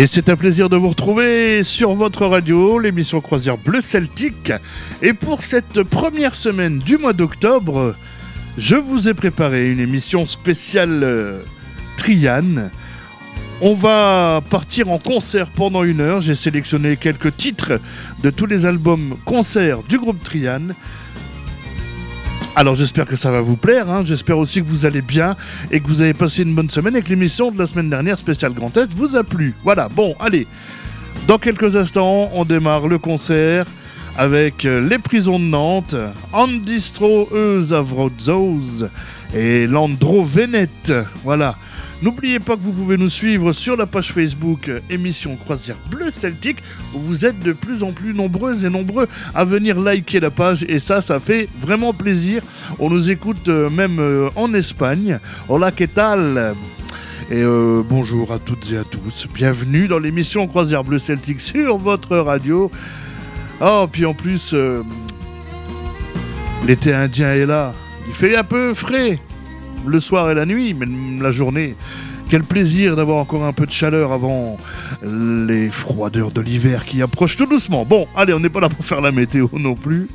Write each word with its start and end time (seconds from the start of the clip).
Et 0.00 0.06
c'est 0.06 0.30
un 0.30 0.36
plaisir 0.36 0.70
de 0.70 0.78
vous 0.78 0.88
retrouver 0.88 1.62
sur 1.62 1.92
votre 1.92 2.24
radio, 2.24 2.78
l'émission 2.78 3.20
Croisière 3.20 3.58
Bleu 3.58 3.82
Celtique. 3.82 4.50
Et 5.02 5.12
pour 5.12 5.42
cette 5.42 5.82
première 5.82 6.34
semaine 6.34 6.78
du 6.78 6.96
mois 6.96 7.12
d'octobre, 7.12 7.94
je 8.56 8.76
vous 8.76 9.10
ai 9.10 9.12
préparé 9.12 9.70
une 9.70 9.78
émission 9.78 10.26
spéciale 10.26 11.02
euh, 11.02 11.40
Triane. 11.98 12.70
On 13.60 13.74
va 13.74 14.42
partir 14.48 14.88
en 14.88 14.96
concert 14.96 15.48
pendant 15.48 15.84
une 15.84 16.00
heure. 16.00 16.22
J'ai 16.22 16.34
sélectionné 16.34 16.96
quelques 16.96 17.36
titres 17.36 17.78
de 18.22 18.30
tous 18.30 18.46
les 18.46 18.64
albums 18.64 19.18
concerts 19.26 19.82
du 19.82 19.98
groupe 19.98 20.24
Triane. 20.24 20.74
Alors 22.60 22.74
j'espère 22.74 23.06
que 23.06 23.16
ça 23.16 23.30
va 23.30 23.40
vous 23.40 23.56
plaire, 23.56 23.88
hein. 23.88 24.02
j'espère 24.04 24.36
aussi 24.36 24.60
que 24.60 24.66
vous 24.66 24.84
allez 24.84 25.00
bien 25.00 25.34
et 25.70 25.80
que 25.80 25.86
vous 25.88 26.02
avez 26.02 26.12
passé 26.12 26.42
une 26.42 26.54
bonne 26.54 26.68
semaine 26.68 26.94
et 26.94 27.00
que 27.00 27.08
l'émission 27.08 27.50
de 27.50 27.58
la 27.58 27.66
semaine 27.66 27.88
dernière 27.88 28.18
spéciale 28.18 28.52
Grand 28.52 28.76
Est 28.76 28.92
vous 28.92 29.16
a 29.16 29.24
plu. 29.24 29.54
Voilà, 29.64 29.88
bon, 29.88 30.14
allez, 30.20 30.46
dans 31.26 31.38
quelques 31.38 31.74
instants, 31.74 32.30
on 32.34 32.44
démarre 32.44 32.86
le 32.86 32.98
concert 32.98 33.64
avec 34.18 34.66
euh, 34.66 34.86
les 34.86 34.98
prisons 34.98 35.38
de 35.38 35.44
Nantes, 35.46 35.94
Andistro 36.34 37.30
Eusavrodzos 37.34 38.84
et 39.34 39.66
Landro 39.66 40.22
Venet. 40.22 40.68
Voilà. 41.24 41.56
N'oubliez 42.02 42.40
pas 42.40 42.56
que 42.56 42.62
vous 42.62 42.72
pouvez 42.72 42.96
nous 42.96 43.10
suivre 43.10 43.52
sur 43.52 43.76
la 43.76 43.84
page 43.84 44.12
Facebook 44.12 44.70
euh, 44.70 44.80
émission 44.88 45.36
Croisière 45.36 45.76
Bleu 45.90 46.10
Celtique 46.10 46.56
où 46.94 46.98
vous 46.98 47.26
êtes 47.26 47.38
de 47.40 47.52
plus 47.52 47.82
en 47.82 47.92
plus 47.92 48.14
nombreuses 48.14 48.64
et 48.64 48.70
nombreux 48.70 49.06
à 49.34 49.44
venir 49.44 49.78
liker 49.78 50.18
la 50.18 50.30
page 50.30 50.64
et 50.66 50.78
ça, 50.78 51.02
ça 51.02 51.20
fait 51.20 51.46
vraiment 51.60 51.92
plaisir. 51.92 52.42
On 52.78 52.88
nous 52.88 53.10
écoute 53.10 53.48
euh, 53.48 53.68
même 53.68 53.98
euh, 53.98 54.30
en 54.34 54.54
Espagne. 54.54 55.18
Hola, 55.50 55.72
¿qué 55.72 55.88
tal? 55.88 56.54
Et 57.30 57.44
bonjour 57.88 58.32
à 58.32 58.40
toutes 58.40 58.72
et 58.72 58.78
à 58.78 58.82
tous. 58.82 59.28
Bienvenue 59.32 59.86
dans 59.86 60.00
l'émission 60.00 60.48
Croisière 60.48 60.82
Bleu 60.82 60.98
Celtique 60.98 61.40
sur 61.40 61.78
votre 61.78 62.16
radio. 62.16 62.72
Oh, 63.60 63.86
puis 63.92 64.04
en 64.04 64.14
plus, 64.14 64.52
l'été 66.66 66.92
indien 66.92 67.32
est 67.34 67.46
là. 67.46 67.72
Il 68.08 68.14
fait 68.14 68.36
un 68.36 68.42
peu 68.42 68.74
frais 68.74 69.20
le 69.86 70.00
soir 70.00 70.30
et 70.30 70.34
la 70.34 70.46
nuit, 70.46 70.74
mais 70.74 70.86
la 71.20 71.30
journée. 71.30 71.76
Quel 72.28 72.44
plaisir 72.44 72.94
d'avoir 72.94 73.18
encore 73.18 73.44
un 73.44 73.52
peu 73.52 73.66
de 73.66 73.72
chaleur 73.72 74.12
avant 74.12 74.56
les 75.02 75.68
froideurs 75.68 76.30
de 76.30 76.40
l'hiver 76.40 76.84
qui 76.84 77.02
approchent 77.02 77.36
tout 77.36 77.46
doucement. 77.46 77.84
Bon, 77.84 78.06
allez, 78.16 78.32
on 78.32 78.40
n'est 78.40 78.48
pas 78.48 78.60
là 78.60 78.68
pour 78.68 78.84
faire 78.84 79.00
la 79.00 79.10
météo 79.10 79.48
non 79.52 79.74
plus. 79.74 80.08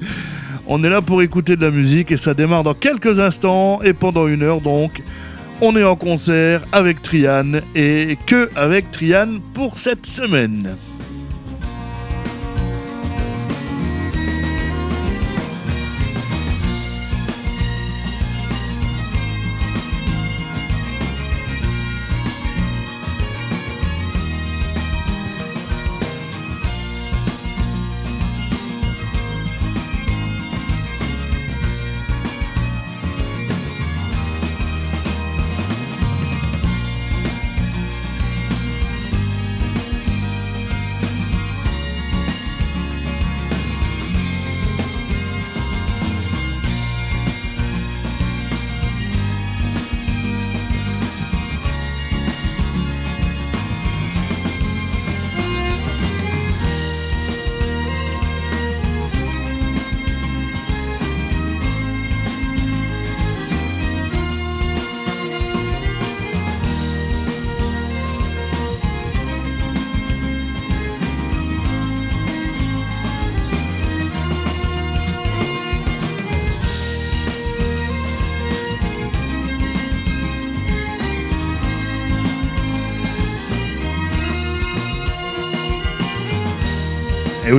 On 0.68 0.84
est 0.84 0.90
là 0.90 1.02
pour 1.02 1.22
écouter 1.22 1.56
de 1.58 1.62
la 1.62 1.72
musique 1.72 2.12
et 2.12 2.18
ça 2.18 2.34
démarre 2.34 2.64
dans 2.64 2.74
quelques 2.74 3.20
instants 3.20 3.82
et 3.84 3.94
pendant 3.94 4.28
une 4.28 4.44
heure 4.44 4.62
donc. 4.62 5.04
On 5.62 5.76
est 5.78 5.84
en 5.84 5.96
concert 5.96 6.64
avec 6.72 7.02
Triane 7.02 7.62
et 7.76 8.18
que 8.26 8.50
avec 8.56 8.92
Triane 8.92 9.40
pour 9.54 9.78
cette 9.78 10.06
semaine. 10.06 10.76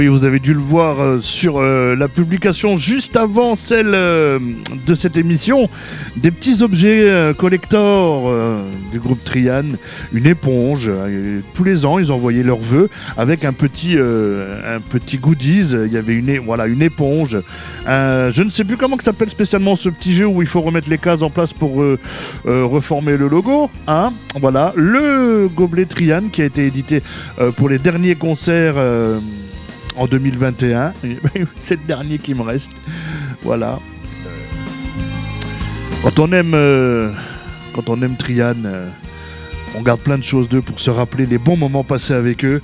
Vous 0.08 0.24
avez 0.24 0.38
dû 0.38 0.52
le 0.52 0.60
voir 0.60 1.00
euh, 1.00 1.20
sur 1.20 1.58
euh, 1.58 1.96
la 1.96 2.08
publication 2.08 2.76
juste 2.76 3.16
avant 3.16 3.54
celle 3.54 3.92
euh, 3.94 4.38
de 4.86 4.94
cette 4.94 5.16
émission. 5.16 5.68
Des 6.16 6.30
petits 6.30 6.62
objets 6.62 7.32
collector 7.36 8.32
du 8.90 8.98
groupe 8.98 9.22
Trian, 9.22 9.64
une 10.12 10.26
éponge. 10.26 10.90
tous 11.54 11.64
les 11.64 11.84
ans, 11.84 11.98
ils 11.98 12.10
envoyaient 12.10 12.42
leurs 12.42 12.58
vœux 12.58 12.88
avec 13.18 13.44
un 13.44 13.52
petit, 13.52 13.96
un 13.96 14.80
petit 14.80 15.18
goodies. 15.18 15.72
Il 15.72 15.92
y 15.92 15.96
avait 15.96 16.14
une, 16.14 16.38
voilà, 16.38 16.66
une 16.66 16.82
éponge. 16.82 17.38
je 17.86 18.42
ne 18.42 18.50
sais 18.50 18.64
plus 18.64 18.76
comment 18.76 18.96
s'appelle 18.98 19.28
spécialement 19.28 19.76
ce 19.76 19.90
petit 19.90 20.14
jeu 20.14 20.26
où 20.26 20.40
il 20.40 20.48
faut 20.48 20.62
remettre 20.62 20.88
les 20.88 20.98
cases 20.98 21.22
en 21.22 21.30
place 21.30 21.52
pour 21.52 21.84
reformer 22.46 23.16
le 23.16 23.28
logo. 23.28 23.70
Hein 23.86 24.12
voilà, 24.40 24.72
le 24.74 25.48
gobelet 25.54 25.84
Trian 25.84 26.22
qui 26.32 26.42
a 26.42 26.46
été 26.46 26.66
édité 26.66 27.02
pour 27.56 27.68
les 27.68 27.78
derniers 27.78 28.14
concerts 28.14 28.76
en 29.96 30.06
2021. 30.06 30.92
C'est 31.60 31.76
le 31.80 31.86
dernier 31.86 32.18
qui 32.18 32.34
me 32.34 32.42
reste. 32.42 32.72
Voilà. 33.42 33.78
Quand 36.02 36.18
on 36.20 36.32
aime, 36.32 36.52
euh, 36.54 37.10
quand 37.74 37.88
on 37.88 38.00
aime 38.02 38.16
Trian, 38.16 38.54
euh, 38.64 38.88
on 39.76 39.82
garde 39.82 40.00
plein 40.00 40.18
de 40.18 40.24
choses 40.24 40.48
d'eux 40.48 40.62
pour 40.62 40.78
se 40.80 40.90
rappeler 40.90 41.26
les 41.26 41.38
bons 41.38 41.56
moments 41.56 41.84
passés 41.84 42.14
avec 42.14 42.44
eux 42.44 42.62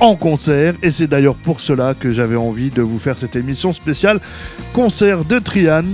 en 0.00 0.16
concert. 0.16 0.74
Et 0.82 0.90
c'est 0.90 1.06
d'ailleurs 1.06 1.36
pour 1.36 1.60
cela 1.60 1.94
que 1.94 2.12
j'avais 2.12 2.36
envie 2.36 2.70
de 2.70 2.82
vous 2.82 2.98
faire 2.98 3.16
cette 3.18 3.36
émission 3.36 3.72
spéciale 3.72 4.20
concert 4.72 5.24
de 5.24 5.38
Trian 5.38 5.84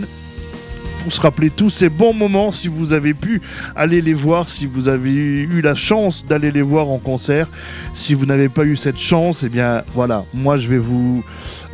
pour 1.02 1.12
se 1.12 1.20
rappeler 1.20 1.50
tous 1.50 1.70
ces 1.70 1.88
bons 1.88 2.12
moments, 2.12 2.50
si 2.50 2.69
vous 2.69 2.93
avez 2.93 3.14
pu 3.14 3.41
aller 3.75 4.00
les 4.00 4.14
voir, 4.14 4.49
si 4.49 4.67
vous 4.67 4.88
avez 4.88 5.11
eu 5.11 5.61
la 5.61 5.75
chance 5.75 6.25
d'aller 6.26 6.50
les 6.50 6.62
voir 6.62 6.88
en 6.88 6.99
concert. 6.99 7.49
Si 7.94 8.14
vous 8.14 8.26
n'avez 8.26 8.49
pas 8.49 8.64
eu 8.64 8.76
cette 8.76 8.99
chance, 8.99 9.43
eh 9.44 9.49
bien 9.49 9.82
voilà, 9.94 10.25
moi 10.35 10.56
je 10.56 10.69
vais 10.69 10.79
vous 10.79 11.25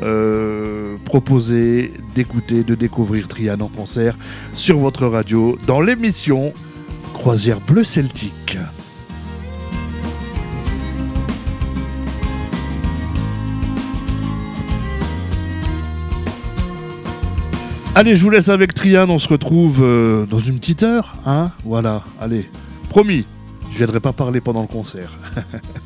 euh, 0.02 0.96
proposer 1.05 1.93
d'écouter, 2.14 2.62
de 2.62 2.75
découvrir 2.75 3.28
Trian 3.28 3.61
en 3.61 3.69
concert 3.69 4.17
sur 4.55 4.78
votre 4.78 5.06
radio 5.06 5.58
dans 5.67 5.81
l'émission 5.81 6.52
Croisière 7.14 7.61
Bleu 7.61 7.84
Celtique. 7.84 8.58
Allez, 17.98 18.14
je 18.14 18.22
vous 18.22 18.28
laisse 18.28 18.50
avec 18.50 18.75
Trian, 18.75 19.08
on 19.08 19.19
se 19.19 19.26
retrouve 19.26 19.78
euh, 19.81 20.26
dans 20.26 20.38
une 20.38 20.58
petite 20.58 20.82
heure, 20.82 21.14
hein 21.25 21.50
Voilà, 21.64 22.02
allez, 22.20 22.46
promis, 22.90 23.25
je 23.72 23.78
viendrai 23.78 24.00
pas 24.00 24.12
parler 24.12 24.43
pendant 24.43 24.60
le 24.60 24.66
concert. 24.66 25.10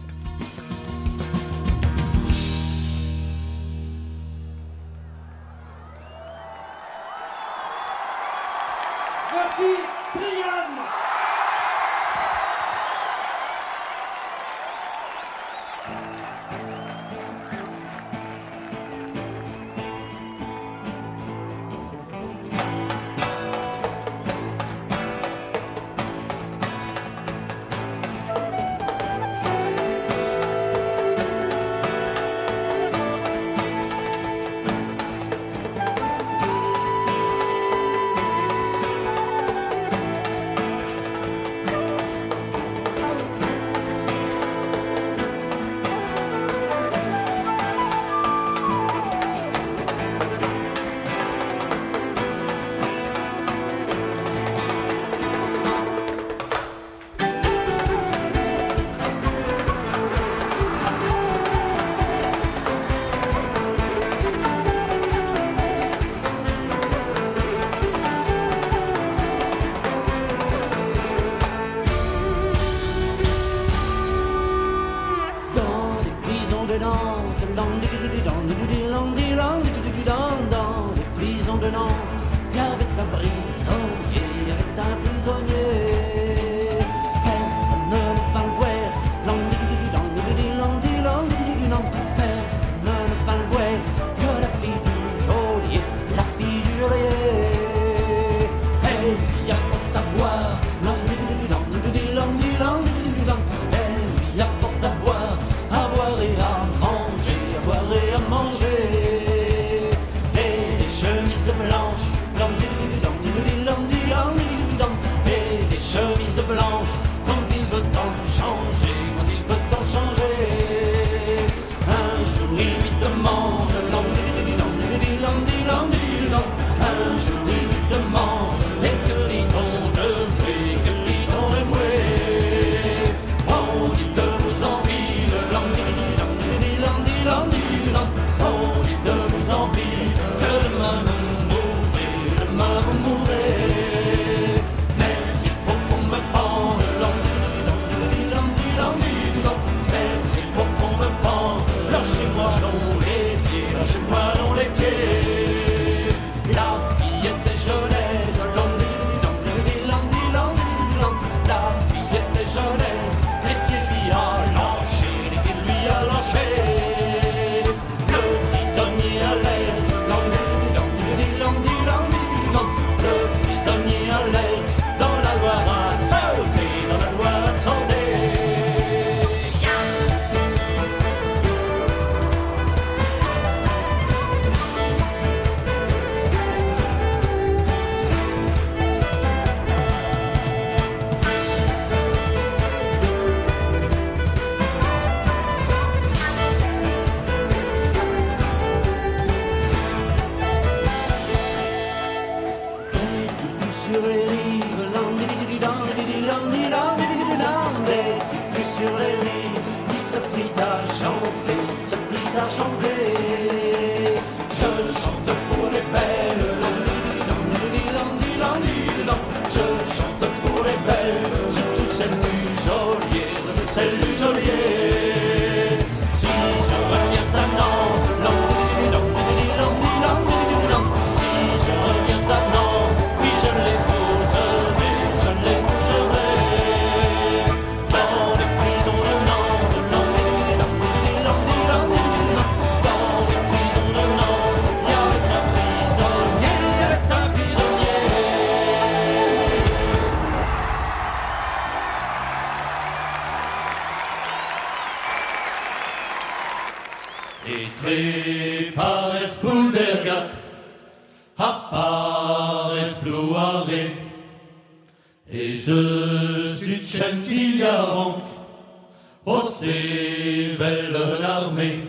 vers 269.66 270.90
leur 270.90 271.24
armée. 271.24 271.80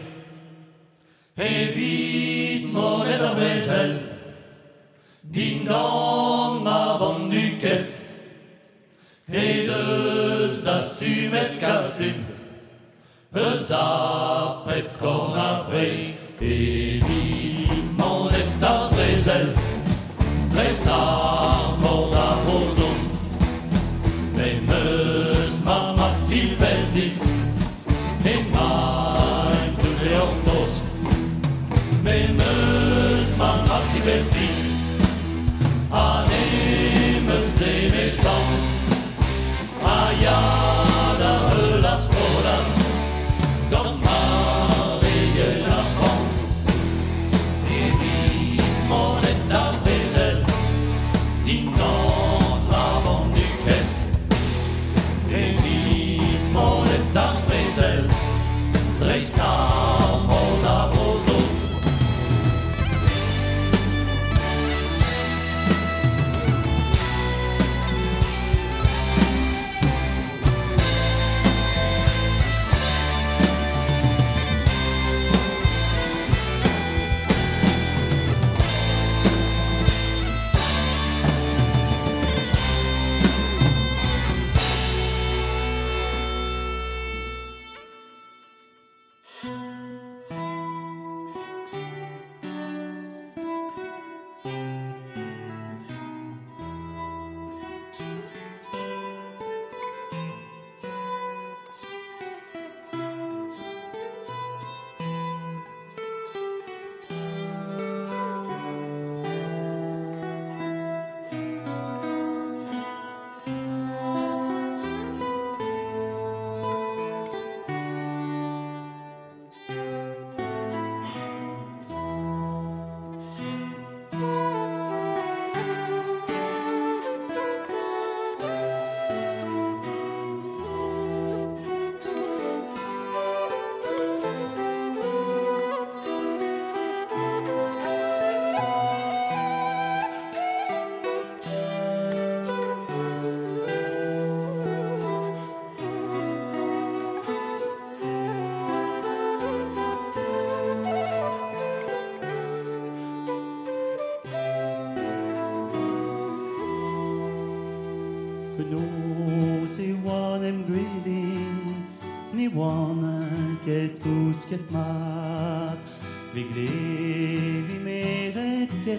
Évite 1.38 2.72
mon 2.72 3.04
énorme 3.06 3.40
aile, 3.40 4.00
ding 5.24 5.64
dong 5.66 6.64
ma 6.64 6.98
bande 7.00 7.30
du 7.30 7.58
caisse, 7.58 8.10
et 9.32 9.66
deux 9.66 10.62
d'astum 10.64 11.34
et 11.34 11.58
castumes, 11.58 12.26
castum, 13.34 13.62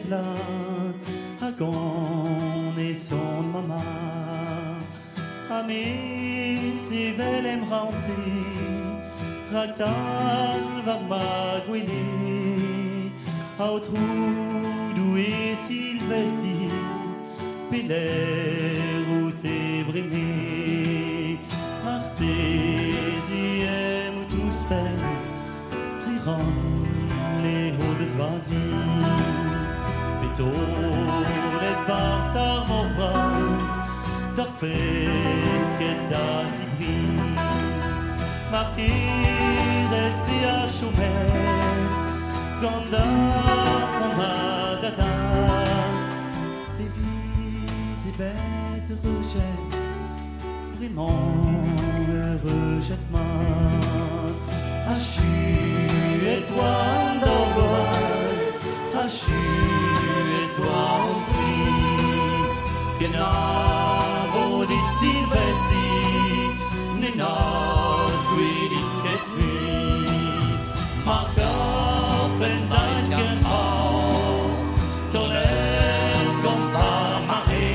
meret 0.09 0.11
kerlat 0.11 0.95
Ha 1.41 1.51
gant 1.59 2.79
e 2.79 2.95
son 2.95 3.53
mama 3.53 3.83
Ha 5.49 5.63
me 5.63 6.77
se 6.77 7.13
vel 7.19 7.47
em 7.47 7.63
ranti 7.71 8.23
Raktal 9.53 10.61
var 10.87 11.03
ma 11.09 11.61
gwili 11.67 13.13
Ha 13.59 13.71
o 13.71 13.79
trou 13.81 15.17
e 15.17 15.57
silvesti 15.67 16.71
Peler 17.71 18.22
par 32.33 32.65
sa 32.65 32.65
morvaz 32.69 33.71
Dar 34.37 34.51
pesket 34.61 35.99
da 36.11 36.27
zibri 36.55 36.97
Marqué 38.51 38.93
resti 39.93 40.39
a 40.45 40.69
choumet 40.69 41.83
Ganda 42.63 43.07
fonda 43.93 45.13
Des 46.79 46.91
vies 46.97 48.09
et 48.09 48.15
bêtes 48.19 48.93
rejettent 49.05 49.79
Vraiment 50.79 51.21
heureux 52.09 52.81
jette-moi 52.81 53.21
Hachu 54.91 55.35
étoile 56.37 57.17
d'angoisse 57.23 58.49
Hachu 58.99 59.43
étoile 60.43 61.15
pluie 61.29 61.42
Gena 63.03 63.31
vodit 64.33 64.89
silvesti 64.99 65.87
Nina 67.01 67.35
sweetin 68.25 68.91
ket 69.03 69.25
mi 69.35 69.55
Marka 71.07 71.51
fendajsken 72.39 73.43
har 73.43 74.47
Tolen 75.13 76.29
kompa 76.45 76.93
mare 77.27 77.75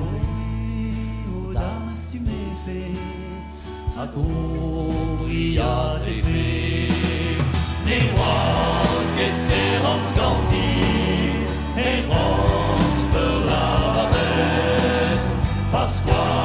Oui, 0.00 0.96
audace 1.36 2.08
tu 2.10 2.18
m'es 2.20 2.56
fait 2.64 2.96
À 4.00 4.06
couvrir 4.06 5.64
à 5.64 6.00
tes 6.00 6.22
faits. 6.22 7.36
Les 7.86 8.02
rois 8.12 8.88
qui 9.12 9.22
étaient 9.28 9.76
ranskandi 9.84 10.68
Et 11.76 11.98
rans 12.10 12.45
Pascual. 15.76 16.35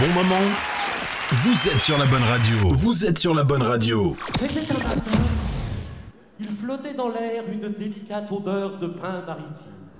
Bon 0.00 0.08
moment 0.14 0.40
Vous 1.30 1.68
êtes 1.68 1.80
sur 1.80 1.98
la 1.98 2.06
bonne 2.06 2.22
radio. 2.22 2.56
Vous 2.70 3.04
êtes 3.04 3.18
sur 3.18 3.34
la 3.34 3.42
bonne 3.44 3.60
radio. 3.60 4.16
C'était 4.34 4.72
un 4.72 4.78
matin. 4.78 5.02
Il 6.38 6.48
flottait 6.48 6.94
dans 6.94 7.10
l'air 7.10 7.44
une 7.46 7.68
délicate 7.68 8.32
odeur 8.32 8.78
de 8.78 8.86
pain 8.86 9.20
maritime. 9.26 9.90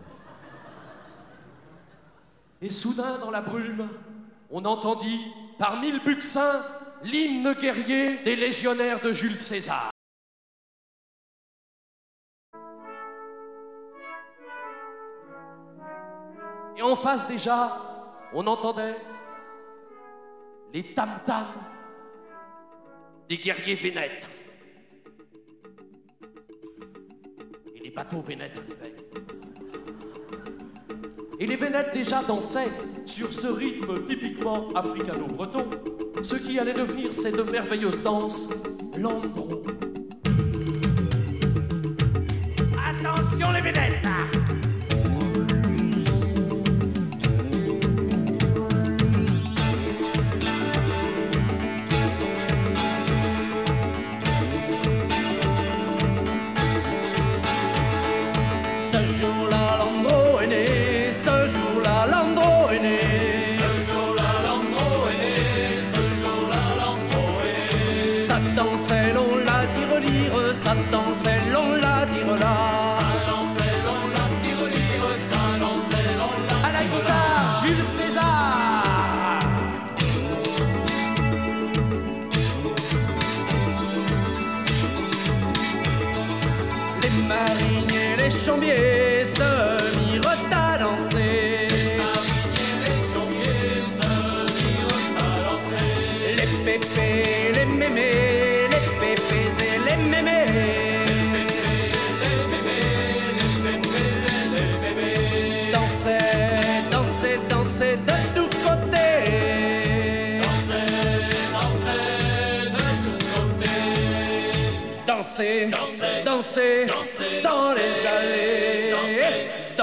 Et 2.62 2.70
soudain, 2.70 3.18
dans 3.20 3.30
la 3.30 3.42
brume, 3.42 3.90
on 4.50 4.64
entendit, 4.64 5.20
par 5.58 5.78
mille 5.82 6.00
buxins, 6.02 6.62
l'hymne 7.04 7.52
guerrier 7.60 8.22
des 8.24 8.36
légionnaires 8.36 9.02
de 9.02 9.12
Jules 9.12 9.38
César. 9.38 9.90
Et 16.78 16.82
en 16.82 16.96
face 16.96 17.28
déjà, 17.28 17.76
on 18.32 18.46
entendait 18.46 18.96
les 20.72 20.94
tam-tams 20.94 21.46
des 23.28 23.38
guerriers 23.38 23.74
vénètes. 23.74 24.28
Et 27.74 27.80
les 27.80 27.90
bateaux 27.90 28.20
vénètes 28.20 28.56
arrivaient. 28.56 28.96
Et 31.38 31.46
les 31.46 31.56
vénètes 31.56 31.94
déjà 31.94 32.22
dansaient 32.22 32.70
sur 33.06 33.32
ce 33.32 33.46
rythme 33.46 34.04
typiquement 34.06 34.70
africano-breton, 34.74 35.70
ce 36.22 36.36
qui 36.36 36.58
allait 36.58 36.74
devenir 36.74 37.12
cette 37.12 37.40
merveilleuse 37.50 38.02
danse, 38.02 38.52
l'andro. 38.96 39.62
Attention 42.84 43.52
les 43.52 43.60
vénètes 43.62 44.09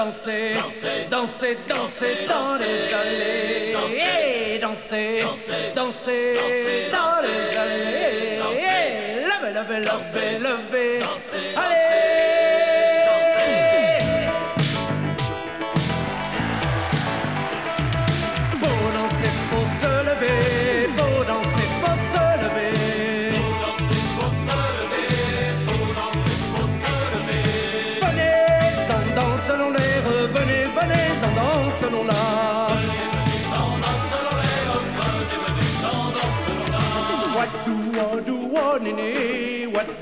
Danser, 0.08 0.54
danser, 1.10 1.58
danser 1.68 2.16
dans 2.26 2.56
les 2.56 2.94
allées. 2.94 4.58
Danser, 4.58 5.22
danser 5.76 6.34
dans 6.90 7.20
les 7.20 7.56
allées. 7.58 8.38
Levez, 9.28 9.52
levez, 9.52 9.80
levez, 9.80 10.38
levez. 10.38 11.17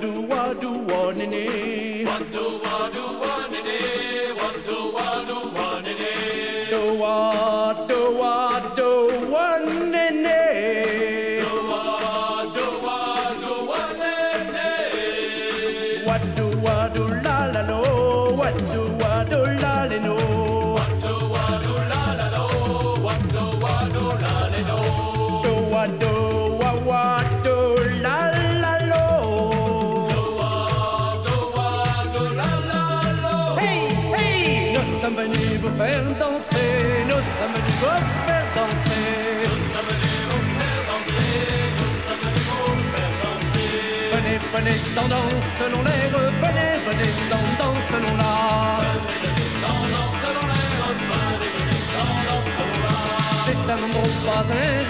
wadu 0.03 0.31
wadu 0.31 0.71
wanene 0.93 1.45
wadu 2.09 2.45
wadu 2.65 3.05
do 3.23 3.79
wadu 4.41 4.79
wadu 4.97 5.39
wanene 5.57 6.13
do 6.71 6.83
wa 7.01 7.75
do 7.89 8.01
wa 8.21 8.61
do 8.77 8.96
Danse 44.66 45.44
selon 45.59 45.83
l'air. 45.85 46.11
Venez, 46.11 46.81
venez, 46.90 47.12
sans 47.31 47.46
danse 47.62 47.85
selon 47.85 48.16
l'art. 48.16 48.83
C'est 53.44 53.64
un 53.70 53.79
endroit 53.85 54.11
pas 54.26 54.40
un. 54.40 54.85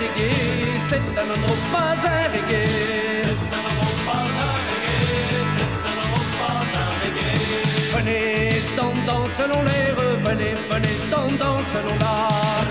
C'est 0.88 1.08
un 1.18 1.28
endroit 1.30 1.62
pas 1.72 1.94
un. 2.08 2.26
Venez, 7.92 8.62
danse 9.06 9.32
selon 9.32 9.60
l'air. 9.62 9.96
Venez, 10.24 10.54
venez, 10.70 10.96
danse 11.38 11.66
selon 11.66 11.94
l'art. 11.98 12.64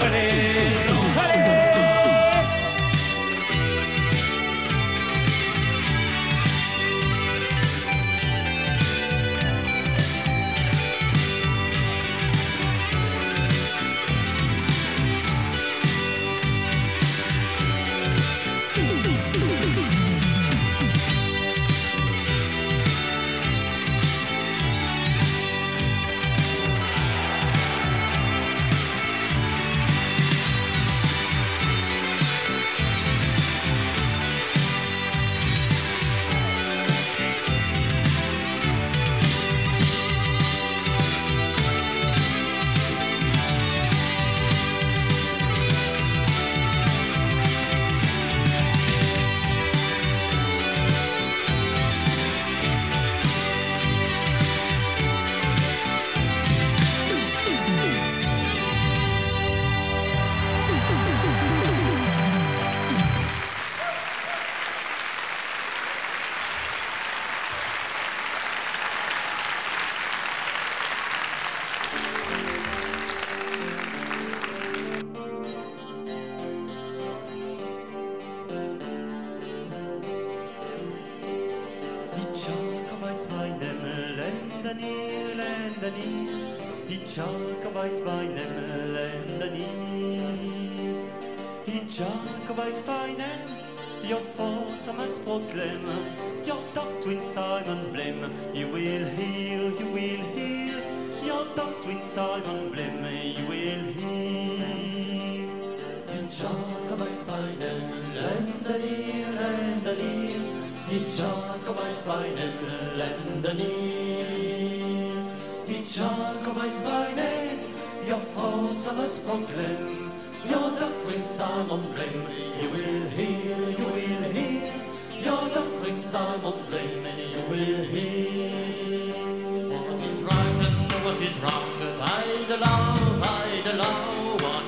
Venez, 0.00 0.93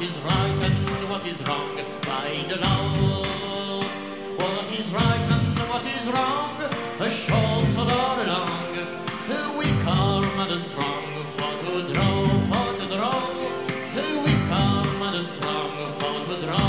is 0.07 0.19
right 0.19 0.62
and 0.66 1.09
what 1.11 1.27
is 1.27 1.40
wrong. 1.49 1.75
By 2.07 2.45
the 2.49 2.57
law. 2.64 3.83
What 4.40 4.69
is 4.79 4.88
right 4.90 5.27
and 5.37 5.59
what 5.71 5.85
is 5.97 6.07
wrong. 6.14 6.59
The 6.99 7.09
short 7.11 7.71
or 7.81 7.87
the 8.19 8.27
long. 8.33 8.75
The 9.31 9.42
weak 9.59 9.83
arm 9.87 10.38
and 10.42 10.51
the 10.51 10.59
strong. 10.66 11.07
For 11.37 11.55
to 11.64 11.73
draw, 11.92 12.19
for 12.51 12.69
to 12.81 12.87
draw. 12.95 13.21
The 13.97 14.09
weak 14.25 14.49
arm 14.51 15.03
and 15.07 15.14
the 15.16 15.25
strong. 15.33 15.73
For 15.99 16.16
to 16.29 16.37
draw. 16.45 16.66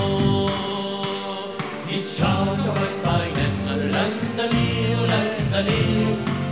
It's 1.95 2.17
short 2.17 2.59
of 2.69 2.75
my 2.81 2.91
spine 2.99 3.37
and 3.37 3.67
the 3.69 3.75
land 3.95 4.39
the 4.39 4.47
leo, 4.53 5.01
land 5.11 5.53
the 5.53 5.61
leo. 5.69 6.09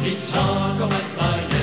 It's 0.10 0.32
short 0.32 0.82
of 0.84 0.90
my 0.90 1.04
spine. 1.14 1.55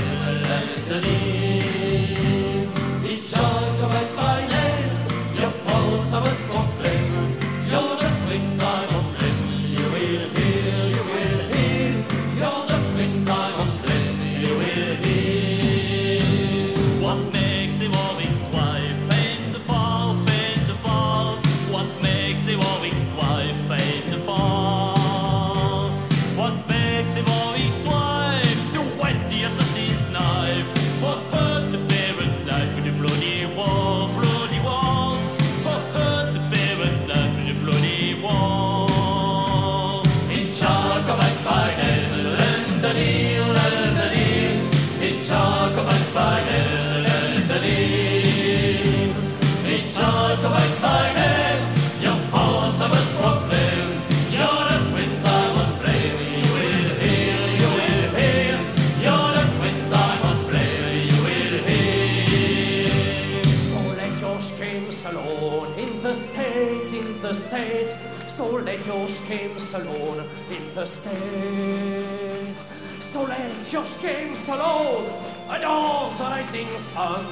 alone 69.74 70.24
in 70.50 70.74
the 70.74 70.86
state. 70.86 72.54
So 72.98 73.24
let 73.24 73.72
your 73.72 73.84
games 74.00 74.48
alone, 74.48 75.06
and 75.50 75.64
all 75.64 76.10
the 76.10 76.24
rising 76.24 76.78
sun, 76.78 77.26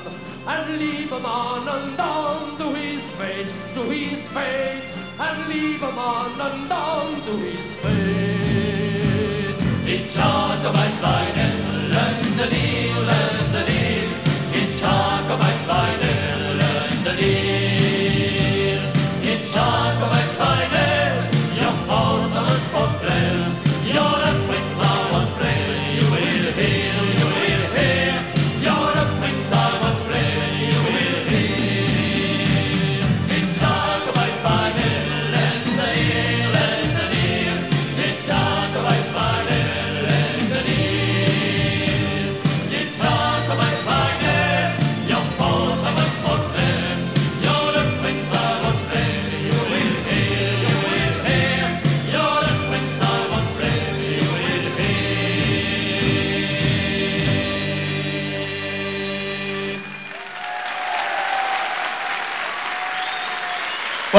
and 0.47 0.79
leave 0.79 1.13
a 1.13 1.21
man 1.21 1.69
undone 1.69 2.57
to 2.59 2.75
his 2.75 3.17
fate, 3.19 3.53
to 3.75 3.83
his 3.91 4.29
fate, 4.29 4.91
and 5.19 5.49
leave 5.49 5.83
a 5.83 5.93
man 5.93 6.41
undone 6.41 7.21
to 7.23 7.37
his 7.39 7.81
fate. 7.81 8.90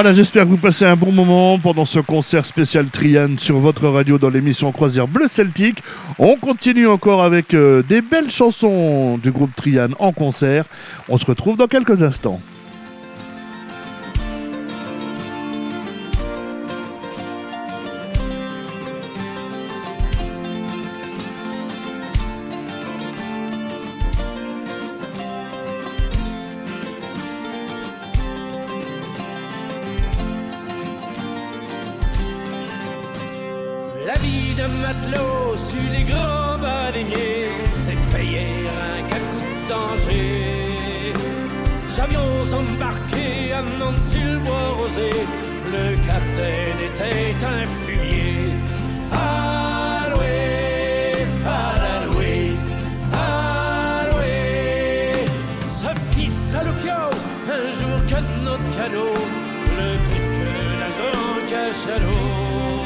Voilà, 0.01 0.15
j'espère 0.15 0.45
que 0.45 0.49
vous 0.49 0.57
passez 0.57 0.83
un 0.83 0.95
bon 0.95 1.11
moment 1.11 1.59
pendant 1.59 1.85
ce 1.85 1.99
concert 1.99 2.43
spécial 2.43 2.87
Trian 2.87 3.37
sur 3.37 3.59
votre 3.59 3.87
radio 3.87 4.17
dans 4.17 4.31
l'émission 4.31 4.71
Croisière 4.71 5.07
Bleu 5.07 5.27
Celtique. 5.27 5.77
On 6.17 6.37
continue 6.37 6.87
encore 6.87 7.21
avec 7.21 7.53
euh, 7.53 7.83
des 7.83 8.01
belles 8.01 8.31
chansons 8.31 9.19
du 9.19 9.29
groupe 9.29 9.55
Trian 9.55 9.89
en 9.99 10.11
concert. 10.11 10.65
On 11.07 11.19
se 11.19 11.25
retrouve 11.25 11.55
dans 11.55 11.67
quelques 11.67 12.01
instants. 12.01 12.41
que 58.11 58.43
notre 58.43 58.69
canot, 58.75 59.15
le 59.77 59.89
clip 60.07 60.25
que 60.37 60.51
d'un 60.79 60.93
grand 60.99 61.37
cachalot. 61.47 62.83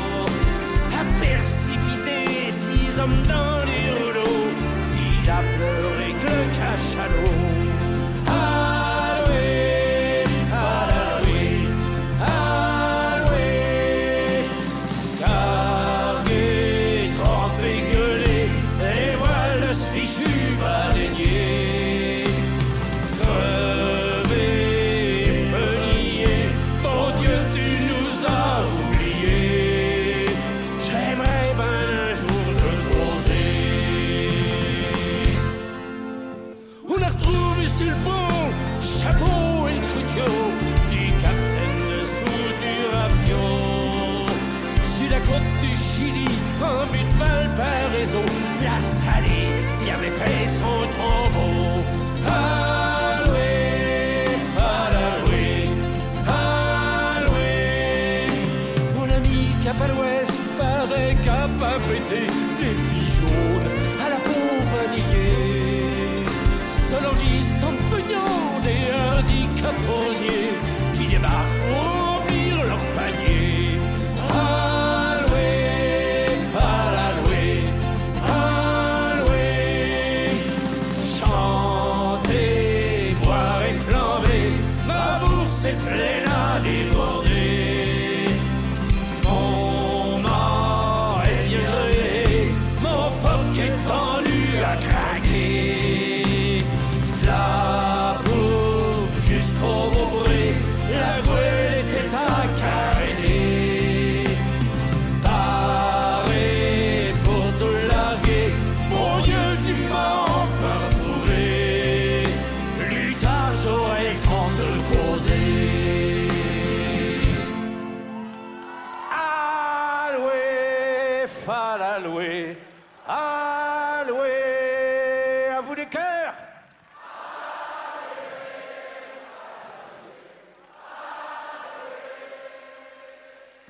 A 0.99 1.03
précipité 1.19 2.51
six 2.51 2.99
hommes 2.99 3.23
dans 3.27 3.57
les 3.65 3.87
rouleaux, 3.97 4.47
il 4.93 5.29
a 5.29 5.41
pleuré 5.57 6.13
que 6.21 6.27
le 6.27 6.45
cachalot. 6.57 7.64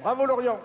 Bravo 0.06 0.24
Lorient. 0.28 0.60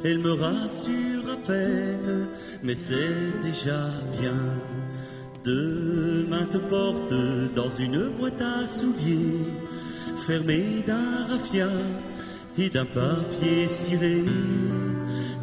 Elle 0.05 0.21
me 0.21 0.33
rassure 0.33 1.27
à 1.31 1.37
peine, 1.47 2.29
mais 2.62 2.75
c'est 2.75 3.43
déjà 3.43 3.90
bien. 4.19 4.40
Demain 5.45 6.47
te 6.47 6.57
porte 6.57 7.14
dans 7.55 7.69
une 7.69 8.09
boîte 8.19 8.40
à 8.40 8.64
souliers, 8.64 9.53
fermée 10.27 10.83
d'un 10.87 11.27
raffia 11.29 11.69
et 12.57 12.71
d'un 12.71 12.87
papier 12.87 13.67
ciré. 13.67 14.25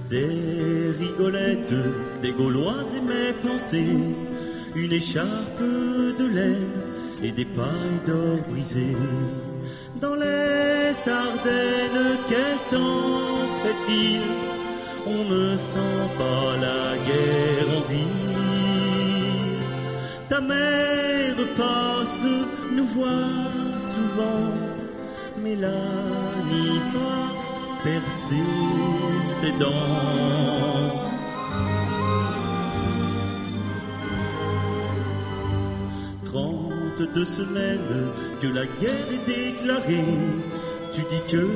Des 0.09 0.91
rigolettes, 0.99 1.79
des 2.23 2.33
gauloises 2.33 2.95
et 2.97 3.01
mes 3.01 3.33
pensées, 3.47 3.99
une 4.75 4.93
écharpe 4.93 5.61
de 6.19 6.27
laine 6.37 6.80
et 7.23 7.31
des 7.31 7.45
pailles 7.45 8.01
d'or 8.05 8.39
brisées. 8.49 8.97
Dans 9.99 10.15
les 10.15 11.09
Ardennes, 11.23 12.17
quel 12.29 12.57
temps 12.71 13.47
fait-il? 13.63 14.21
On 15.07 15.23
ne 15.33 15.57
sent 15.57 16.01
pas 16.17 16.57
la 16.67 16.97
guerre 17.07 17.69
en 17.77 17.81
ville. 17.91 18.11
Ta 20.29 20.41
mère 20.41 21.21
passe, 21.55 22.23
nous 22.75 22.85
voit 22.85 23.49
souvent, 23.77 24.51
mais 25.43 25.55
là 25.55 25.81
n'y 26.49 26.79
va 26.93 27.13
percer 27.83 28.45
ses 29.39 29.51
dents. 29.59 31.00
Trente-deux 37.01 37.25
semaines 37.25 38.11
que 38.41 38.47
la 38.47 38.65
guerre 38.79 39.07
est 39.11 39.25
déclarée, 39.25 40.05
tu 40.91 41.01
dis 41.09 41.21
que 41.31 41.47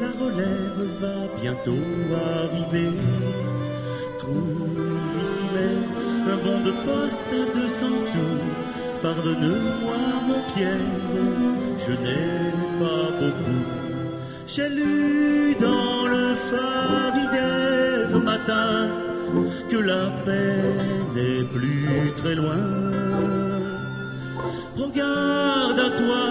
la 0.00 0.10
relève 0.24 0.82
va 1.00 1.40
bientôt 1.40 1.86
arriver. 2.42 2.90
Trouve 4.18 5.22
ici 5.22 5.42
même 5.54 6.32
un 6.32 6.36
bon 6.36 6.60
de 6.64 6.72
poste 6.72 7.24
à 7.30 7.58
200 7.58 7.86
sous. 7.98 9.02
Pardonne-moi 9.02 9.96
mon 10.26 10.42
Pierre, 10.52 10.76
je 11.78 11.92
n'ai 11.92 12.50
pas 12.80 13.10
beaucoup. 13.20 13.64
J'ai 14.48 14.68
lu 14.68 15.54
dans 15.60 16.08
le 16.08 16.34
phare 16.34 17.16
hier 17.16 18.18
matin 18.18 18.90
que 19.70 19.76
la 19.76 20.10
paix 20.24 21.14
n'est 21.14 21.44
plus 21.44 22.12
très 22.16 22.34
loin. 22.34 23.41
Regarde 24.76 25.78
à 25.78 25.90
toi, 25.90 26.24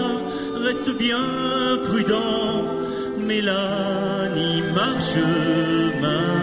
reste 0.64 0.98
bien 0.98 1.16
prudent, 1.86 2.64
Mélanie 3.24 4.62
marche 4.74 5.16
maintenant. 6.00 6.42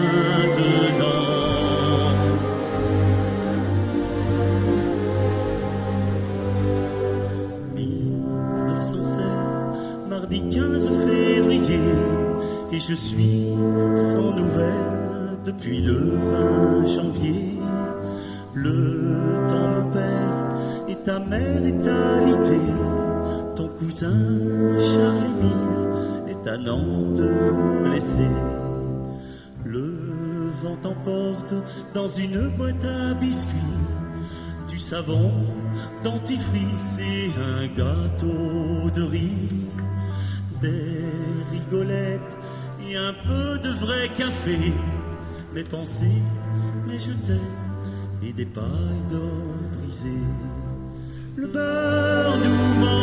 1916, 7.74 9.20
mardi 10.08 10.42
15 10.48 10.88
février, 11.06 11.80
et 12.72 12.80
je 12.80 12.94
suis 12.94 13.44
sans 13.94 14.32
nouvelles 14.34 15.38
depuis 15.44 15.82
le 15.82 15.94
20 15.94 16.86
janvier. 16.86 17.60
Le 18.54 19.49
mère 21.30 21.64
est. 21.64 22.60
Ton 23.54 23.68
cousin 23.78 24.20
Charles-Émile 24.78 26.32
est 26.32 26.48
à 26.48 26.56
Nantes 26.58 27.28
blessé. 27.84 28.28
Le 29.64 29.86
vent 30.62 30.76
t'emporte 30.82 31.54
dans 31.94 32.08
une 32.08 32.48
boîte 32.56 32.84
à 32.84 33.14
biscuits 33.14 33.78
du 34.68 34.78
savon, 34.78 35.30
dentifrice 36.02 36.98
et 36.98 37.30
un 37.52 37.66
gâteau 37.80 38.90
de 38.94 39.02
riz, 39.02 39.66
des 40.60 41.04
rigolettes 41.52 42.36
et 42.88 42.96
un 42.96 43.14
peu 43.26 43.58
de 43.66 43.70
vrai 43.84 44.08
café, 44.16 44.58
mes 45.54 45.64
pensées, 45.64 46.22
mais 46.86 46.98
je 46.98 47.12
t'aime, 47.24 47.62
et 48.22 48.32
des 48.32 48.46
pailles 48.46 49.04
d'or 49.10 49.78
brisées. 49.78 50.59
Le 51.36 51.46
beurre 51.46 52.38
nous 52.38 52.99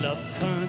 la 0.00 0.16
fin 0.16 0.59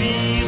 qui 0.00 0.39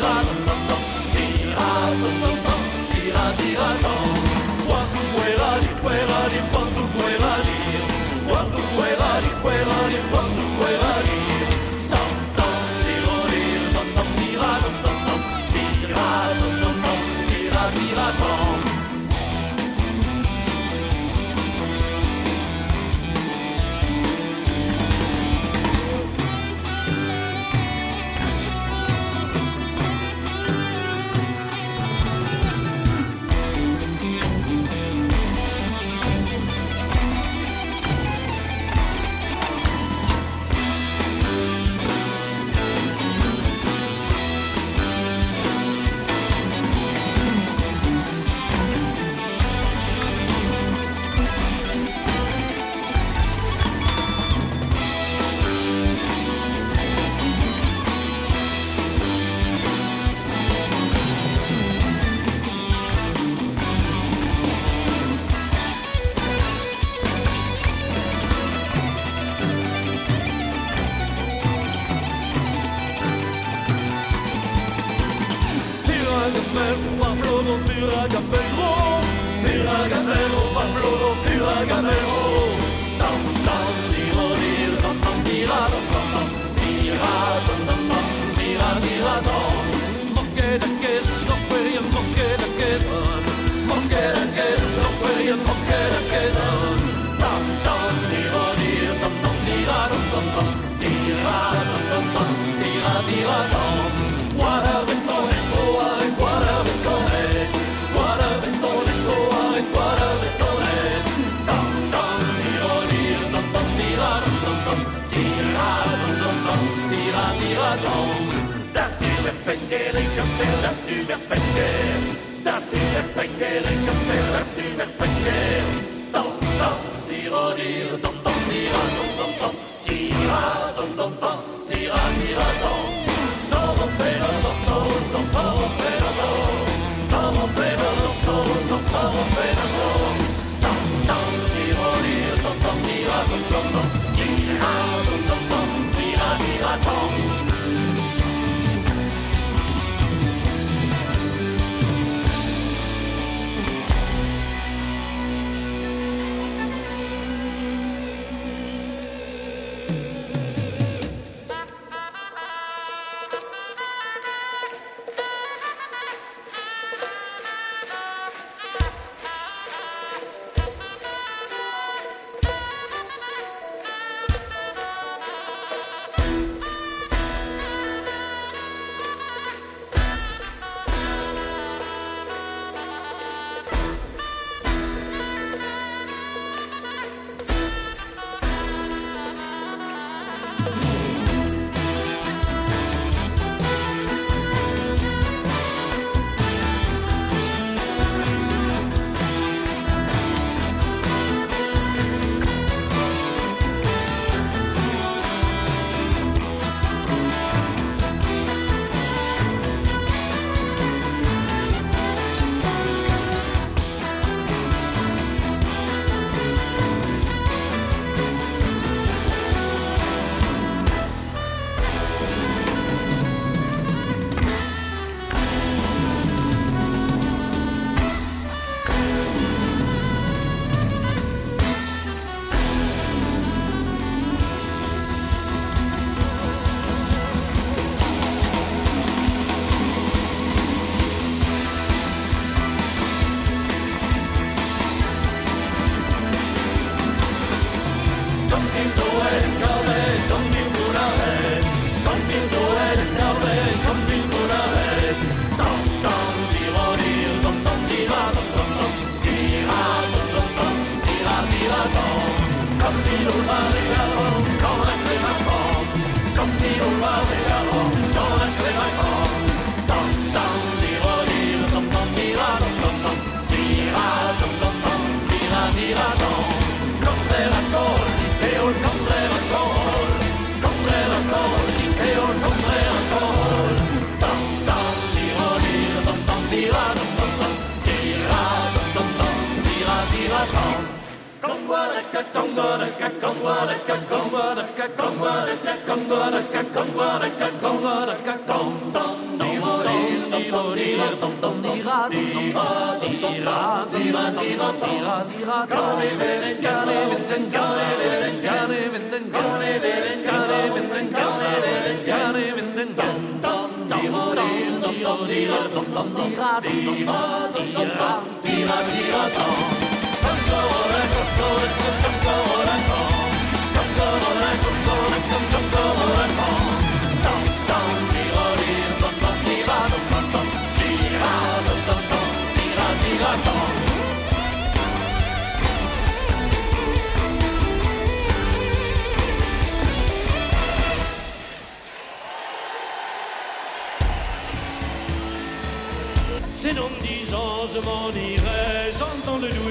pirate 0.00 0.49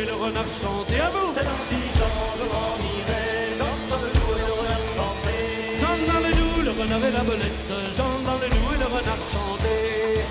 et 0.01 0.05
le 0.05 0.13
renard 0.13 0.47
chanter 0.47 0.99
à 0.99 1.09
vous. 1.09 1.31
C'est 1.33 1.43
dans 1.43 1.63
dix 1.69 1.91
ans 2.01 2.31
je 2.39 2.45
m'en 2.51 2.73
irai, 2.95 3.25
j'entends 3.59 4.01
le 4.03 4.09
loup 4.15 4.31
et 4.35 4.43
le 4.47 4.53
renard 4.59 4.85
chanter. 4.95 5.43
J'entends 5.81 6.21
le 6.25 6.31
loup, 6.39 6.61
le 6.63 6.71
renard 6.71 7.05
et 7.05 7.11
la 7.11 7.23
belette, 7.23 7.71
j'entends 7.95 8.39
le 8.41 8.47
loup 8.47 8.69
et 8.75 8.79
le 8.79 8.85
renard 8.85 9.21
chanter. 9.33 10.23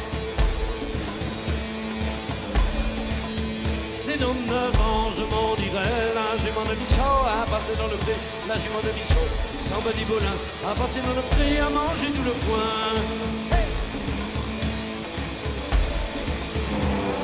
C'est 3.97 4.19
dans 4.19 4.35
neuf 4.49 4.81
ans 4.81 5.11
je 5.17 5.25
m'en 5.33 5.53
irai, 5.57 5.91
la 6.17 6.29
jument 6.41 6.65
de 6.65 6.75
Michaud 6.81 7.21
a 7.29 7.45
passé 7.51 7.73
dans 7.77 7.89
le 7.89 7.97
pré, 7.97 8.15
la 8.49 8.57
jument 8.57 8.81
de 8.83 8.93
Michaud, 8.97 9.29
sans 9.59 9.81
bolin, 9.83 10.37
a 10.65 10.75
passé 10.81 11.01
dans 11.01 11.15
le 11.15 11.25
pré 11.33 11.59
à 11.59 11.69
manger 11.69 12.11
tout 12.15 12.25
le 12.25 12.33
foin. 12.33 13.29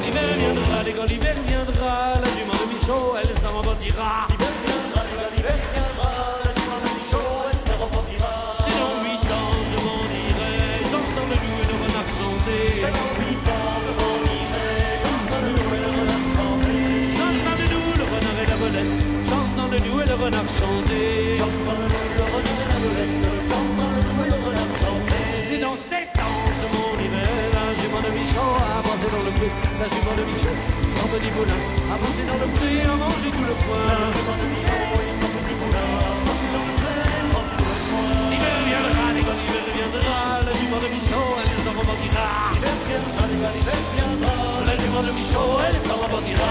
L'hiver 0.05 0.37
viendra, 0.37 0.74
et 0.87 0.93
quand 0.93 1.05
l'hiver 1.05 1.35
viendra, 1.47 2.21
la 2.21 2.29
jument 2.37 2.59
de 2.61 2.67
Michaud, 2.73 3.17
elle 3.21 3.33
s'en 3.39 3.53
rebondira. 3.57 4.27
L'hiver 4.29 4.53
viendra, 4.65 5.03
l'hiver 5.35 5.57
viendra, 5.73 6.13
la 6.45 6.51
jument 6.53 6.81
de 6.85 6.91
Michaud, 6.97 7.33
elle 7.49 7.61
s'en 7.65 7.77
rebondira. 7.83 8.35
C'est 8.61 8.77
dans 8.81 8.97
huit 9.05 9.25
ans, 9.39 9.55
je 9.71 9.77
m'en 9.85 10.05
irai, 10.25 10.55
j'entends 10.91 11.29
le 11.31 11.37
loup 11.41 11.59
et 11.63 11.69
le 11.71 11.77
renard 11.85 12.09
chanter. 12.19 12.63
C'est 12.81 12.93
dans 12.93 13.13
huit 13.21 13.45
ans, 13.49 13.77
je 13.85 13.93
m'en 13.99 14.17
irai, 14.29 14.73
j'entends 15.03 15.43
le 15.45 15.51
loup 15.57 15.73
et 15.73 15.83
le 15.85 15.91
renard 16.01 16.27
chanter. 16.37 16.85
J'entends 17.17 17.57
le 17.61 17.67
loup, 17.73 17.91
le 18.01 18.05
renard 18.13 18.39
et 18.43 18.49
la 18.53 18.57
belette, 18.61 18.95
j'entends 19.29 19.69
le 19.73 19.79
loup 19.85 19.99
et 20.03 20.09
le 20.09 20.17
renard 20.25 20.49
chanter. 20.49 21.94
La 29.81 29.89
jument 29.89 30.15
de 30.17 30.25
Michaud, 30.25 30.57
sans 30.85 31.07
petit 31.09 31.31
boulin, 31.35 31.61
avancé 31.93 32.23
dans 32.25 32.39
le 32.39 32.49
pré, 32.55 32.83
a 32.83 32.95
mangé 32.97 33.29
tout 33.35 33.47
le 33.51 33.55
foin. 33.63 33.83
La 33.89 34.09
jument 34.15 34.39
de 34.39 34.47
Michaud 34.55 34.95
et 34.95 35.13
sans 35.19 35.31
petit 35.35 35.57
boulin, 35.59 35.89
a 35.91 36.15
avancé 36.15 36.47
dans 36.55 36.65
le 36.69 36.75
pré, 36.79 36.95
le 37.19 37.75
foin. 37.89 38.11
L'hiver 38.31 38.59
viendra, 38.69 39.05
l'hiver 39.15 39.67
viendra, 39.75 40.19
la 40.47 40.53
jument 40.59 40.81
de 40.85 40.89
Michaud, 40.95 41.31
elle 41.43 41.57
s'en 41.63 41.75
rebondira. 41.75 42.29
L'hiver 42.55 42.77
viendra, 42.87 43.23
l'hiver 43.27 43.81
viendra, 43.95 44.35
la 44.67 44.75
jument 44.77 45.03
de 45.03 45.13
Michaud, 45.13 45.59
elle 45.67 45.81
s'en 45.81 45.97
rebondira. 45.99 46.51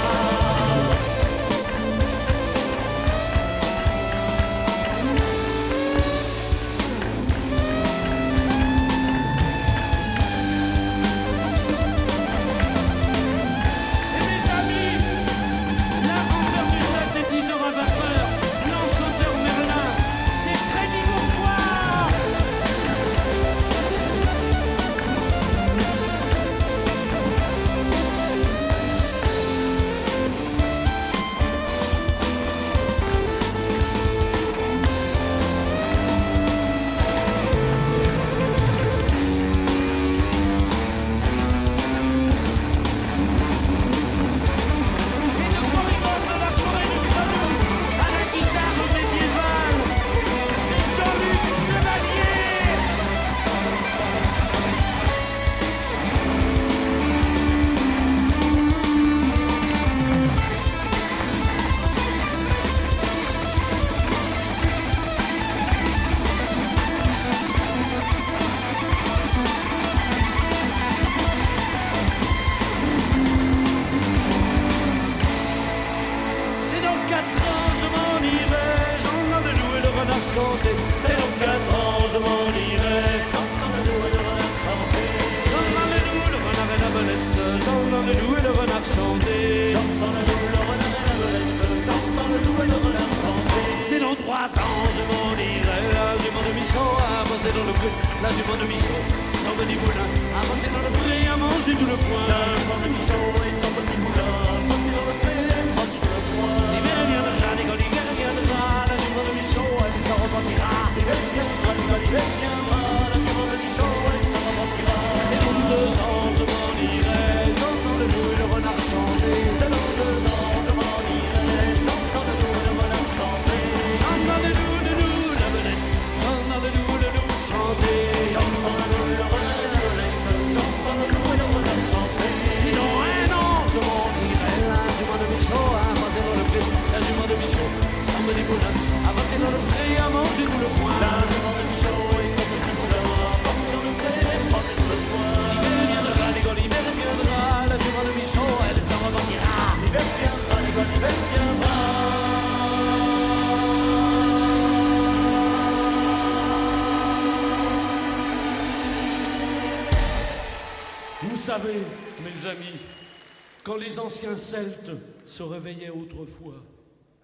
Anciens 164.28 164.38
Celtes 164.38 164.91
se 165.26 165.43
réveillaient 165.43 165.89
autrefois, 165.89 166.55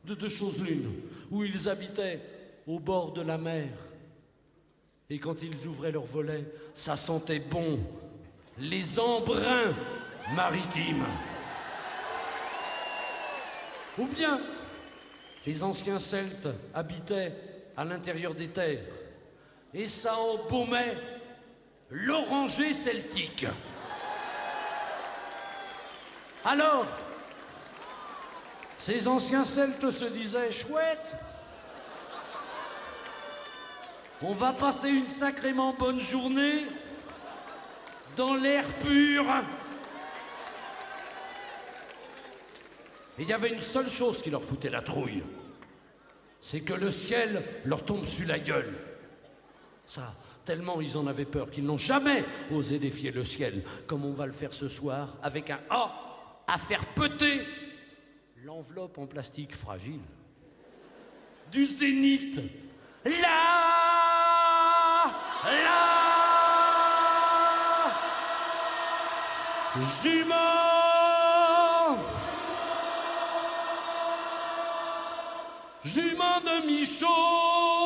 de 0.06 0.16
deux 0.16 0.30
choses 0.30 0.62
l'une, 0.62 0.92
où 1.32 1.44
ils 1.44 1.70
habitaient 1.70 2.20
au 2.68 2.80
bord 2.80 3.14
de 3.14 3.22
la 3.22 3.38
mer. 3.38 3.70
Et 5.10 5.20
quand 5.20 5.42
ils 5.42 5.68
ouvraient 5.68 5.92
leurs 5.92 6.06
volets, 6.06 6.46
ça 6.74 6.96
sentait 6.96 7.40
bon, 7.40 7.80
les 8.60 9.00
embruns 9.00 9.74
maritimes. 10.36 11.06
Ou 13.98 14.06
bien, 14.06 14.40
les 15.46 15.64
anciens 15.64 16.00
Celtes 16.00 16.50
habitaient 16.74 17.34
à 17.78 17.86
l'intérieur 17.86 18.36
des 18.36 18.50
terres, 18.50 18.84
et 19.74 19.88
ça 19.88 20.16
embaumait 20.18 20.98
l'oranger 21.90 22.74
celtique. 22.74 23.48
Alors, 26.46 26.86
ces 28.78 29.08
anciens 29.08 29.44
Celtes 29.44 29.92
se 29.92 30.06
disaient 30.06 30.52
chouette. 30.52 31.16
On 34.22 34.34
va 34.34 34.54
passer 34.54 34.90
une 34.90 35.08
sacrément 35.08 35.74
bonne 35.74 36.00
journée 36.00 36.66
dans 38.16 38.34
l'air 38.34 38.66
pur. 38.82 39.26
Il 43.18 43.28
y 43.28 43.34
avait 43.34 43.50
une 43.50 43.60
seule 43.60 43.90
chose 43.90 44.22
qui 44.22 44.30
leur 44.30 44.42
foutait 44.42 44.70
la 44.70 44.82
trouille. 44.82 45.24
C'est 46.40 46.62
que 46.62 46.74
le 46.74 46.90
ciel 46.90 47.44
leur 47.66 47.84
tombe 47.84 48.06
sur 48.06 48.28
la 48.28 48.40
gueule. 48.40 48.74
Ça, 49.86 50.14
tellement 50.46 50.80
ils 50.80 50.98
en 50.98 51.06
avaient 51.06 51.26
peur 51.26 51.50
qu'ils 51.50 51.66
n'ont 51.66 51.78
jamais 51.78 52.24
osé 52.52 52.80
défier 52.80 53.12
le 53.12 53.26
ciel, 53.26 53.62
comme 53.88 54.06
on 54.06 54.14
va 54.14 54.26
le 54.26 54.32
faire 54.32 54.54
ce 54.54 54.70
soir, 54.70 55.18
avec 55.22 55.50
un 55.50 55.60
A 55.70 56.09
à 56.52 56.58
faire 56.58 56.84
péter 56.86 57.46
l'enveloppe 58.44 58.98
en 58.98 59.06
plastique 59.06 59.56
fragile 59.56 60.02
du 61.52 61.66
zénith. 61.66 62.42
Là, 63.06 63.12
là, 65.46 65.90
jument, 69.78 70.36
jument 75.84 76.42
de 76.42 76.66
Michaud. 76.66 77.79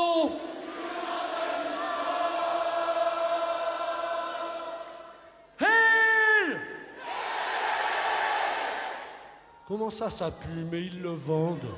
Comment 9.68 9.89
ça, 9.89 10.09
ça 10.09 10.30
pue, 10.30 10.66
mais 10.70 10.82
ils 10.84 11.01
le 11.01 11.09
vendent 11.09 11.72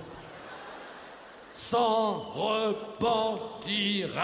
S'en 1.54 2.20
repentira. 2.32 4.24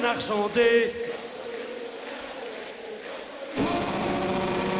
Nanar 0.00 0.20
chanter. 0.20 0.92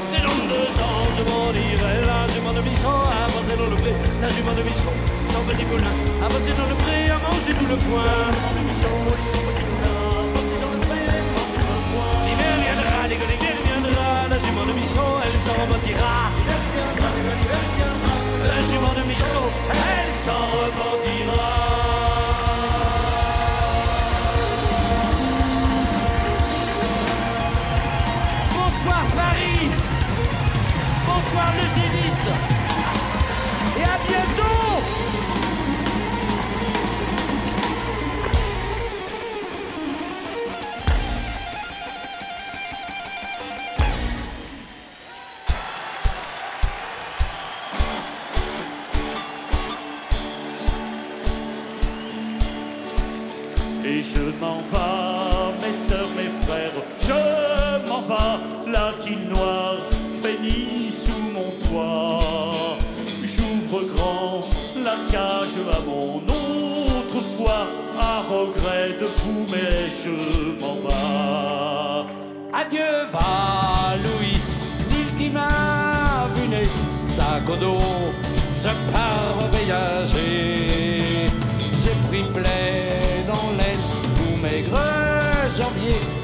C'est 0.08 0.22
dans 0.22 0.40
deux 0.52 0.72
ans, 0.86 1.04
je 1.16 1.22
m'en 1.28 1.50
irai. 1.50 1.94
La 2.06 2.32
jument 2.32 2.52
de 2.52 2.62
Bisson 2.62 2.88
a 2.88 3.24
avancé 3.24 3.56
dans 3.56 3.70
le 3.72 3.76
pré. 3.82 3.92
La 4.22 4.28
jument 4.28 4.54
de 4.58 4.62
Bisson, 4.62 4.94
sans 5.22 5.42
petit 5.48 5.64
poulain, 5.64 5.94
avancé 6.24 6.50
dans 6.58 6.68
le 6.72 6.76
pré, 6.82 7.10
à 7.10 7.18
manger 7.26 7.54
tout 7.58 7.68
le 7.68 7.76
foin. 7.86 8.10
L'hiver 12.24 12.54
viendra, 12.64 13.08
l'hiver 13.08 13.56
viendra, 13.66 14.28
la 14.30 14.38
jument 14.38 14.66
de 14.66 14.72
Michaud, 14.72 15.14
elle 15.24 15.38
s'en 15.40 15.54
repentira. 15.62 16.16
La 18.50 18.58
jument 18.68 18.94
de 18.98 19.04
Michaud, 19.08 19.50
elle 19.72 20.12
s'en 20.12 20.42
repentira. 20.58 21.78
Je 77.61 78.68
pars 78.92 79.38
voyager. 79.50 81.26
J'ai 81.72 82.09
pris 82.09 82.24
janvier. 85.56 86.18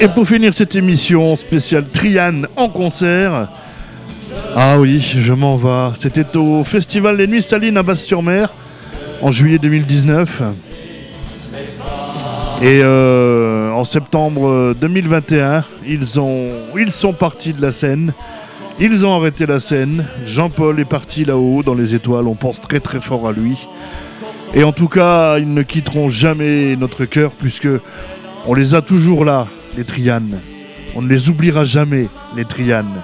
Et 0.00 0.08
pour 0.08 0.26
finir 0.26 0.52
cette 0.52 0.74
émission 0.74 1.36
spéciale 1.36 1.84
Triane 1.88 2.48
en 2.56 2.68
concert, 2.68 3.48
ah 4.56 4.78
oui, 4.80 4.98
je 5.00 5.32
m'en 5.32 5.56
vais. 5.56 5.94
C'était 6.00 6.36
au 6.36 6.64
Festival 6.64 7.16
Les 7.16 7.28
Nuits 7.28 7.42
Salines 7.42 7.76
à 7.76 7.82
Basse-sur-Mer. 7.84 8.50
en 9.20 9.30
juillet 9.30 9.58
2019. 9.58 10.71
Et 12.62 12.80
euh, 12.82 13.70
en 13.72 13.84
septembre 13.84 14.74
2021, 14.80 15.64
ils, 15.86 16.20
ont, 16.20 16.48
ils 16.78 16.92
sont 16.92 17.12
partis 17.12 17.52
de 17.52 17.60
la 17.60 17.72
scène. 17.72 18.12
Ils 18.78 19.04
ont 19.04 19.16
arrêté 19.16 19.46
la 19.46 19.60
scène. 19.60 20.04
Jean-Paul 20.24 20.78
est 20.80 20.84
parti 20.84 21.24
là-haut 21.24 21.62
dans 21.62 21.74
les 21.74 21.94
étoiles. 21.94 22.26
On 22.28 22.34
pense 22.34 22.60
très 22.60 22.80
très 22.80 23.00
fort 23.00 23.28
à 23.28 23.32
lui. 23.32 23.66
Et 24.54 24.64
en 24.64 24.72
tout 24.72 24.88
cas, 24.88 25.38
ils 25.38 25.52
ne 25.52 25.62
quitteront 25.62 26.08
jamais 26.08 26.76
notre 26.76 27.04
cœur 27.04 27.32
puisque 27.32 27.68
on 28.46 28.54
les 28.54 28.74
a 28.74 28.82
toujours 28.82 29.24
là, 29.24 29.46
les 29.76 29.84
Trianes. 29.84 30.38
On 30.94 31.02
ne 31.02 31.08
les 31.08 31.28
oubliera 31.28 31.64
jamais, 31.64 32.08
les 32.36 32.44
Trianes. 32.44 33.02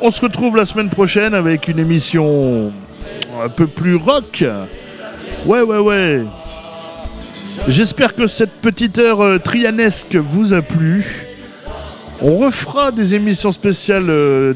On 0.00 0.10
se 0.10 0.20
retrouve 0.20 0.56
la 0.56 0.64
semaine 0.64 0.90
prochaine 0.90 1.34
avec 1.34 1.68
une 1.68 1.78
émission 1.78 2.72
un 3.42 3.48
peu 3.48 3.66
plus 3.66 3.96
rock. 3.96 4.44
Ouais, 5.44 5.62
ouais, 5.62 5.78
ouais. 5.78 6.22
J'espère 7.68 8.14
que 8.14 8.26
cette 8.26 8.60
petite 8.60 8.98
heure 8.98 9.20
euh, 9.22 9.38
trianesque 9.38 10.14
vous 10.16 10.54
a 10.54 10.62
plu. 10.62 11.26
On 12.22 12.36
refera 12.36 12.92
des 12.92 13.14
émissions 13.14 13.50
spéciales 13.52 14.08
euh, 14.08 14.54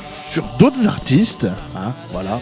sur 0.00 0.44
d'autres 0.58 0.86
artistes. 0.86 1.48
hein, 1.76 1.92
voilà. 2.12 2.40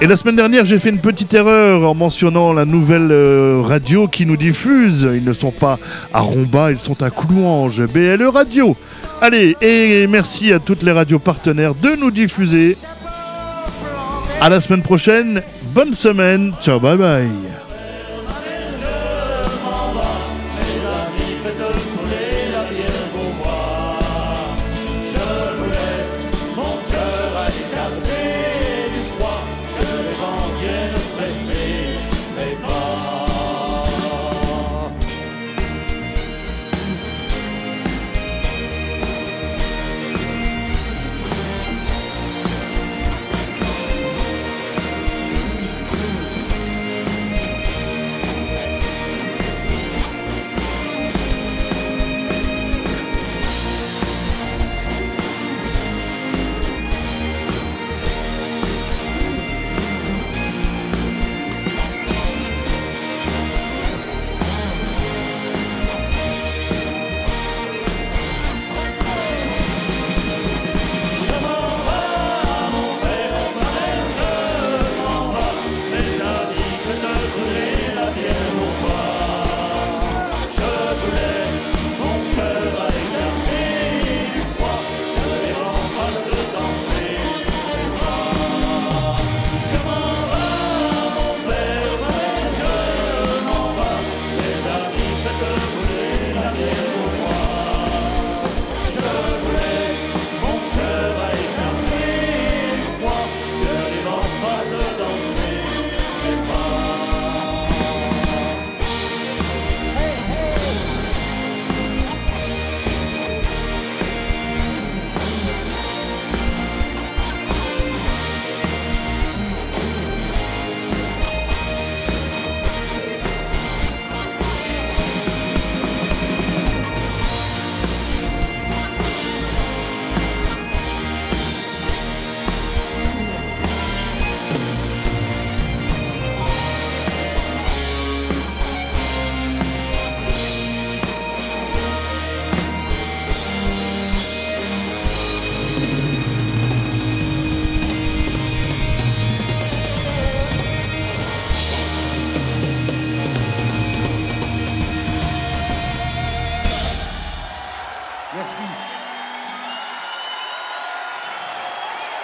Et 0.00 0.06
la 0.06 0.16
semaine 0.16 0.36
dernière, 0.36 0.64
j'ai 0.64 0.78
fait 0.78 0.88
une 0.88 1.00
petite 1.00 1.34
erreur 1.34 1.82
en 1.90 1.94
mentionnant 1.94 2.52
la 2.52 2.64
nouvelle 2.64 3.10
euh, 3.10 3.60
radio 3.62 4.06
qui 4.06 4.24
nous 4.24 4.36
diffuse. 4.36 5.06
Ils 5.12 5.24
ne 5.24 5.32
sont 5.32 5.50
pas 5.50 5.78
à 6.14 6.20
Romba, 6.20 6.70
ils 6.70 6.78
sont 6.78 7.02
à 7.02 7.10
Coulouange, 7.10 7.82
BLE 7.86 8.28
Radio. 8.28 8.76
Allez, 9.20 9.56
et 9.60 10.06
merci 10.06 10.52
à 10.52 10.58
toutes 10.60 10.82
les 10.84 10.92
radios 10.92 11.18
partenaires 11.18 11.74
de 11.74 11.96
nous 11.96 12.10
diffuser. 12.10 12.78
À 14.40 14.48
la 14.48 14.60
semaine 14.60 14.82
prochaine, 14.82 15.42
bonne 15.74 15.92
semaine, 15.92 16.52
ciao, 16.62 16.80
bye 16.80 16.96
bye. 16.96 17.28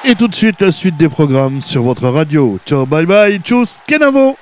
Et 0.09 0.15
tout 0.15 0.29
de 0.29 0.37
suite, 0.37 0.63
la 0.63 0.71
suite 0.71 0.97
des 0.97 1.09
programmes 1.09 1.61
sur 1.61 1.83
votre 1.83 2.09
radio. 2.09 2.61
Ciao, 2.65 2.87
bye 2.87 3.07
bye, 3.07 3.41
tchuss, 3.41 3.79
Kenavo 3.89 4.37